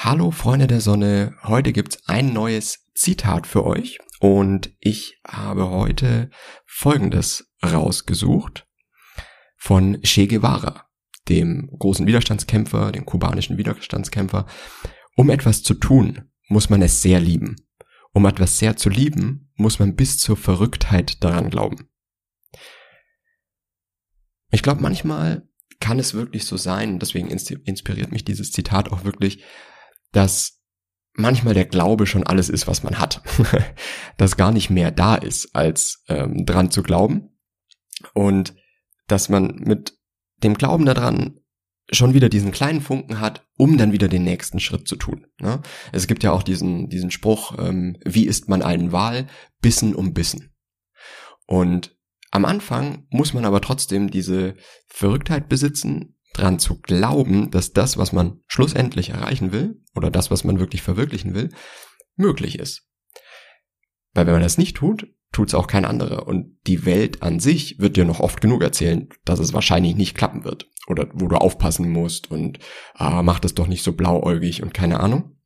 [0.00, 6.30] Hallo Freunde der Sonne, heute gibt's ein neues Zitat für euch und ich habe heute
[6.66, 8.68] folgendes rausgesucht
[9.56, 10.86] von Che Guevara,
[11.28, 14.46] dem großen Widerstandskämpfer, dem kubanischen Widerstandskämpfer.
[15.16, 17.56] Um etwas zu tun, muss man es sehr lieben.
[18.12, 21.90] Um etwas sehr zu lieben, muss man bis zur Verrücktheit daran glauben.
[24.52, 25.48] Ich glaube, manchmal
[25.80, 29.42] kann es wirklich so sein, deswegen inspiriert mich dieses Zitat auch wirklich,
[30.12, 30.60] dass
[31.14, 33.22] manchmal der Glaube schon alles ist, was man hat.
[34.16, 37.38] dass gar nicht mehr da ist, als ähm, dran zu glauben.
[38.14, 38.54] Und
[39.06, 39.94] dass man mit
[40.42, 41.40] dem Glauben daran
[41.90, 45.26] schon wieder diesen kleinen Funken hat, um dann wieder den nächsten Schritt zu tun.
[45.40, 45.62] Ne?
[45.90, 49.26] Es gibt ja auch diesen, diesen Spruch, ähm, wie isst man einen Wal?
[49.60, 50.54] Bissen um Bissen.
[51.46, 51.96] Und
[52.30, 54.54] am Anfang muss man aber trotzdem diese
[54.86, 60.44] Verrücktheit besitzen, dran zu glauben, dass das, was man schlussendlich erreichen will, oder das, was
[60.44, 61.50] man wirklich verwirklichen will,
[62.16, 62.88] möglich ist.
[64.14, 66.26] Weil wenn man das nicht tut, tut es auch kein anderer.
[66.26, 70.16] Und die Welt an sich wird dir noch oft genug erzählen, dass es wahrscheinlich nicht
[70.16, 70.70] klappen wird.
[70.86, 72.58] Oder wo du aufpassen musst und
[72.94, 75.36] ah, mach das doch nicht so blauäugig und keine Ahnung.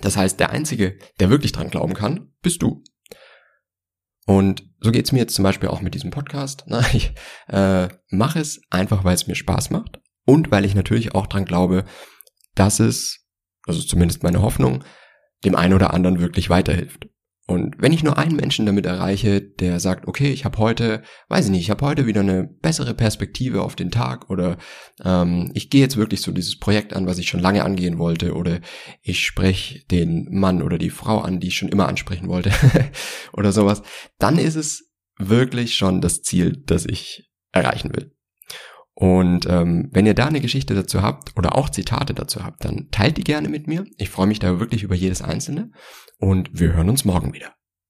[0.00, 2.84] Das heißt, der Einzige, der wirklich dran glauben kann, bist du.
[4.26, 6.64] Und so geht's mir jetzt zum Beispiel auch mit diesem Podcast.
[6.92, 7.12] Ich
[7.48, 11.46] äh, mache es einfach, weil es mir Spaß macht und weil ich natürlich auch dran
[11.46, 11.86] glaube,
[12.54, 13.26] dass es,
[13.66, 14.84] also zumindest meine Hoffnung,
[15.42, 17.08] dem einen oder anderen wirklich weiterhilft.
[17.46, 21.46] Und wenn ich nur einen Menschen damit erreiche, der sagt, okay, ich habe heute, weiß
[21.46, 24.58] ich nicht, ich habe heute wieder eine bessere Perspektive auf den Tag oder
[25.02, 28.34] ähm, ich gehe jetzt wirklich so dieses Projekt an, was ich schon lange angehen wollte
[28.34, 28.60] oder
[29.00, 32.52] ich spreche den Mann oder die Frau an, die ich schon immer ansprechen wollte
[33.32, 33.80] oder sowas,
[34.18, 38.14] dann ist es wirklich schon das Ziel, das ich erreichen will.
[39.00, 42.88] Und ähm, wenn ihr da eine Geschichte dazu habt oder auch Zitate dazu habt, dann
[42.90, 43.86] teilt die gerne mit mir.
[43.96, 45.70] Ich freue mich da wirklich über jedes einzelne
[46.18, 47.54] und wir hören uns morgen wieder.